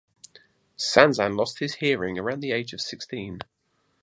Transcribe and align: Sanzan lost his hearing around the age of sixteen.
Sanzan 0.79 1.37
lost 1.37 1.59
his 1.59 1.75
hearing 1.75 2.17
around 2.17 2.39
the 2.39 2.51
age 2.53 2.73
of 2.73 2.81
sixteen. 2.81 3.37